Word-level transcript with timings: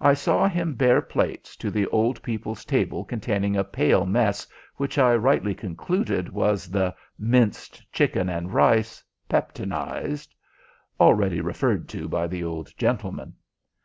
I 0.00 0.14
saw 0.14 0.48
him 0.48 0.74
bear 0.74 1.00
plates 1.00 1.54
to 1.58 1.70
the 1.70 1.86
old 1.92 2.20
people's 2.24 2.64
table 2.64 3.04
containing 3.04 3.54
a 3.56 3.62
pale 3.62 4.04
mess 4.04 4.44
which 4.78 4.98
I 4.98 5.14
rightly 5.14 5.54
concluded 5.54 6.28
was 6.28 6.68
the 6.68 6.92
"minced 7.20 7.80
chicken 7.92 8.28
and 8.28 8.52
rice 8.52 9.04
peptonized," 9.28 10.34
already 10.98 11.40
referred 11.40 11.88
to 11.90 12.08
by 12.08 12.26
the 12.26 12.42
old 12.42 12.76
gentleman. 12.78 13.34